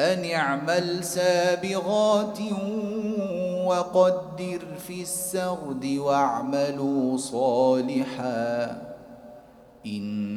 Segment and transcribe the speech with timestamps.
[0.00, 2.38] أن اعمل سابغات
[3.66, 8.82] وقدر في السرد واعملوا صالحا.
[9.86, 10.31] إني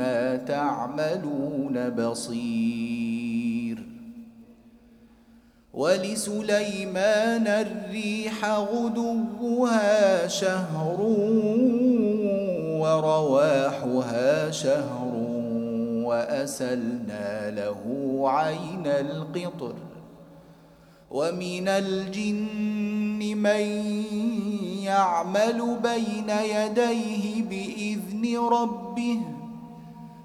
[0.00, 3.78] بما تعملون بصير.
[5.74, 11.00] ولسليمان الريح غدوها شهر
[12.80, 15.14] ورواحها شهر
[16.04, 17.80] وأسلنا له
[18.24, 19.74] عين القطر.
[21.10, 23.64] ومن الجن من
[24.82, 29.39] يعمل بين يديه بإذن ربه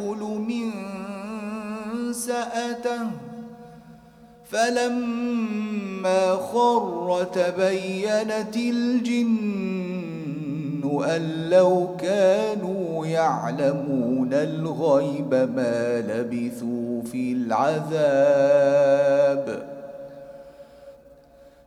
[0.00, 0.72] تأكل من
[2.12, 3.10] سأته.
[4.50, 9.70] فلما خر تبينت الجن
[11.04, 18.40] أن لو كانوا يعلمون الغيب ما لبثوا في العذاب.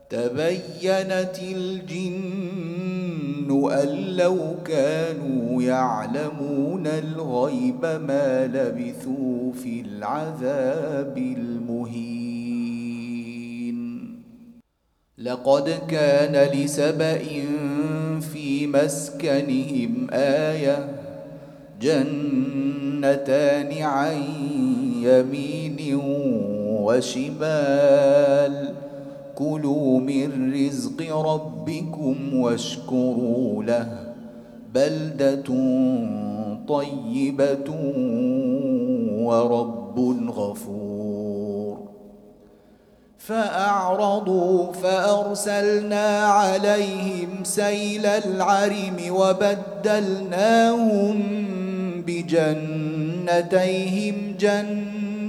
[0.10, 2.73] تبينت الجن
[3.52, 12.24] أن لو كانوا يعلمون الغيب ما لبثوا في العذاب المهين.
[15.18, 17.46] لقد كان لسبإ
[18.34, 20.90] في مسكنهم آية
[21.82, 24.24] جنتان عن
[25.02, 26.00] يمين
[26.84, 28.74] وشمال.
[29.36, 34.14] كلوا من رزق ربكم واشكروا له
[34.74, 35.44] بلدة
[36.68, 37.70] طيبة
[39.24, 40.00] ورب
[40.30, 41.78] غفور
[43.18, 50.44] فأعرضوا فأرسلنا عليهم سيل العرم وبدلناهم
[52.08, 53.56] بجنتيهم